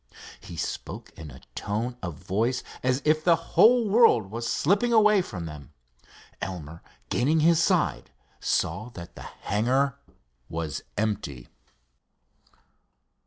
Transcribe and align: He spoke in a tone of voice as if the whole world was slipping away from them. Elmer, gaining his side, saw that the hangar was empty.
He 0.39 0.57
spoke 0.57 1.11
in 1.15 1.29
a 1.29 1.41
tone 1.53 1.95
of 2.01 2.15
voice 2.15 2.63
as 2.81 3.03
if 3.05 3.23
the 3.23 3.35
whole 3.35 3.87
world 3.87 4.31
was 4.31 4.49
slipping 4.49 4.91
away 4.91 5.21
from 5.21 5.45
them. 5.45 5.73
Elmer, 6.41 6.81
gaining 7.09 7.41
his 7.41 7.61
side, 7.61 8.09
saw 8.39 8.89
that 8.95 9.15
the 9.15 9.21
hangar 9.21 9.99
was 10.49 10.81
empty. 10.97 11.49